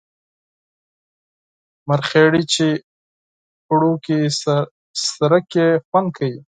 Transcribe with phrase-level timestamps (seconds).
[1.89, 2.67] مرخیړي چی
[3.65, 4.17] غوړو کی
[5.07, 6.39] سره کړی خوند کوي